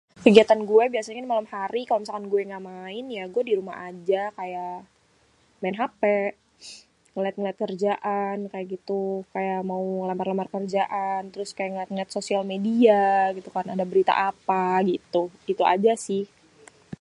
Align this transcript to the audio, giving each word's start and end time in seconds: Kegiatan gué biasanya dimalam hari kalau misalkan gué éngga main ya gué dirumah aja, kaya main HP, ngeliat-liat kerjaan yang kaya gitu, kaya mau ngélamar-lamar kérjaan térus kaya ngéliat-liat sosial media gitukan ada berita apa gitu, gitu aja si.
Kegiatan 0.25 0.59
gué 0.69 0.83
biasanya 0.93 1.21
dimalam 1.23 1.47
hari 1.55 1.81
kalau 1.87 1.99
misalkan 2.01 2.29
gué 2.31 2.39
éngga 2.43 2.59
main 2.71 3.05
ya 3.17 3.23
gué 3.33 3.41
dirumah 3.49 3.75
aja, 3.89 4.21
kaya 4.37 4.65
main 5.61 5.77
HP, 5.81 6.01
ngeliat-liat 7.13 7.57
kerjaan 7.63 8.35
yang 8.41 8.51
kaya 8.53 8.65
gitu, 8.75 9.03
kaya 9.33 9.55
mau 9.71 9.81
ngélamar-lamar 10.01 10.47
kérjaan 10.55 11.21
térus 11.31 11.55
kaya 11.57 11.67
ngéliat-liat 11.69 12.09
sosial 12.17 12.43
media 12.53 13.01
gitukan 13.37 13.67
ada 13.73 13.85
berita 13.91 14.13
apa 14.29 14.63
gitu, 14.91 15.23
gitu 15.49 15.63
aja 15.73 15.91
si. 16.05 16.19